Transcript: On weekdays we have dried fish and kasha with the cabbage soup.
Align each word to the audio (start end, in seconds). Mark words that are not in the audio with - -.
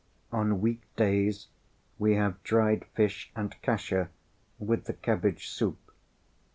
On 0.31 0.61
weekdays 0.61 1.45
we 1.99 2.15
have 2.15 2.41
dried 2.41 2.85
fish 2.95 3.31
and 3.35 3.55
kasha 3.61 4.09
with 4.57 4.85
the 4.85 4.93
cabbage 4.93 5.47
soup. 5.49 5.91